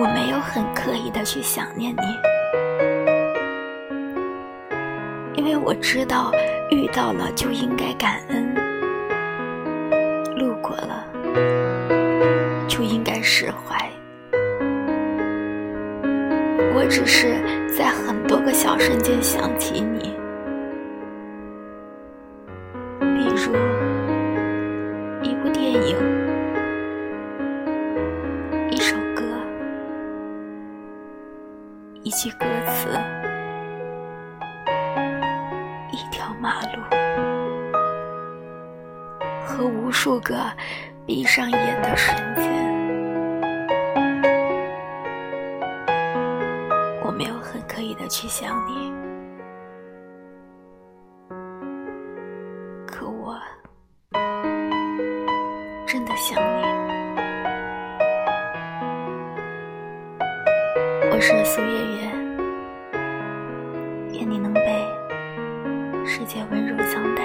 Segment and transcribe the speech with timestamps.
[0.00, 2.02] 我没有很刻意的去想念你，
[5.34, 6.30] 因为我知道
[6.70, 8.54] 遇到了就应该感恩，
[10.36, 11.04] 路过了
[12.68, 13.90] 就应该释怀。
[16.76, 17.34] 我只是
[17.76, 20.16] 在很多个小瞬间想起你，
[23.00, 23.52] 比如
[25.24, 25.96] 一部电影、
[32.08, 32.88] 一句歌词、
[35.92, 36.80] 一条马路，
[39.44, 40.34] 和无数个
[41.04, 42.48] 闭上眼的瞬间。
[47.04, 48.90] 我没有很刻意的去想你，
[52.86, 53.38] 可我
[55.86, 56.97] 真的想你。
[61.18, 62.02] 我是苏月月，
[64.20, 64.60] 愿你能被
[66.06, 67.17] 世界温柔相待。